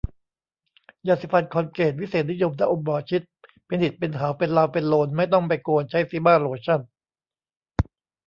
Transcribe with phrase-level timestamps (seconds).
[1.07, 3.23] ยาสีฟันคอลเกต วิเศษนิยม ยาอมหมอชิต
[3.67, 6.81] เป็นหิดเป็น เหา เป็นเลาเป็นโลน ไม่ต้องไปโกน ใช้ซีม่าโลชั่น